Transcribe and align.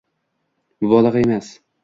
Mubolag'a 0.79 1.21
emas 1.25 1.49